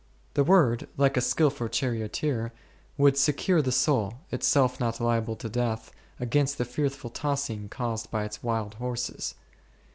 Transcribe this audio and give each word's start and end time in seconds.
The 0.33 0.43
Word, 0.43 0.87
like 0.97 1.15
a 1.15 1.21
skilful 1.21 1.67
charioteer, 1.67 2.51
would 2.97 3.17
secure 3.19 3.61
the 3.61 3.71
soul, 3.71 4.15
itself 4.31 4.79
not 4.79 4.99
liable 4.99 5.35
to 5.35 5.47
death, 5.47 5.91
against 6.19 6.57
the 6.57 6.65
fearful 6.65 7.11
tossing 7.11 7.69
caused 7.69 8.09
by 8.09 8.23
its 8.23 8.41
wild 8.41 8.73
horses. 8.81 9.35